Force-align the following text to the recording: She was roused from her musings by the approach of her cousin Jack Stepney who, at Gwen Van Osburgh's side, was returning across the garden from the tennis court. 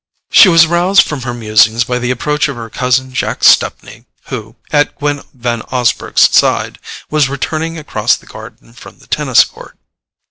She 0.31 0.49
was 0.49 0.65
roused 0.65 1.03
from 1.03 1.21
her 1.21 1.33
musings 1.35 1.83
by 1.83 1.99
the 1.99 2.09
approach 2.09 2.47
of 2.47 2.55
her 2.55 2.71
cousin 2.71 3.13
Jack 3.13 3.43
Stepney 3.43 4.05
who, 4.29 4.55
at 4.71 4.97
Gwen 4.97 5.21
Van 5.31 5.61
Osburgh's 5.71 6.27
side, 6.35 6.79
was 7.11 7.29
returning 7.29 7.77
across 7.77 8.15
the 8.17 8.25
garden 8.25 8.73
from 8.73 8.97
the 8.97 9.05
tennis 9.05 9.43
court. 9.43 9.77